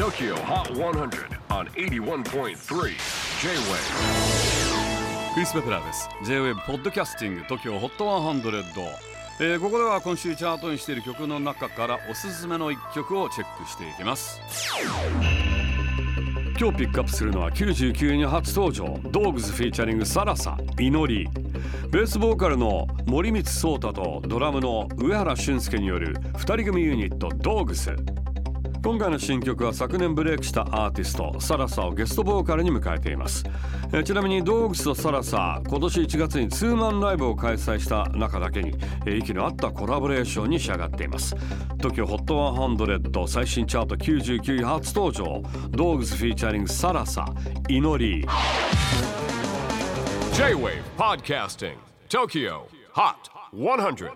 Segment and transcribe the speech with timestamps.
[0.00, 2.54] TOKYO HOT 100 on 81.3 J-WAVE
[5.34, 6.08] クリス・ベプラーです。
[6.24, 8.86] J-WAVE ポッドキャスティング TOKYO HOT 100、
[9.40, 14.40] えーここでは今週チャートにしている曲の中からおすすめの一曲をチェックしていきます。
[16.58, 18.98] 今日ピックアップするのは99位に初登場。
[19.10, 21.28] ドーグズフィーチャリングサラサ祈り。
[21.90, 27.94] ベースボーカルの森光壮太とドラムの上原俊介による2人組ユニットドーグス
[28.82, 33.44] 今回の新曲は昨年ブレイクしたアーティストサラサをゲストボーカルに迎えています。
[33.92, 38.74] えちなみにドーグスとサラサ今年1月にツーマンライブを開催した中だけに
[39.06, 41.34] え息の合ったコラボレーションに仕上がっています。
[41.76, 45.42] TOKYOHOT100 最新チャート99位初登場。
[45.70, 47.26] ドーグスフィーチャリングサラサ
[47.68, 48.26] 祈り。
[50.32, 51.76] J-WAVE PODCASTING
[52.08, 52.62] TOKYO
[52.94, 54.10] HOT 100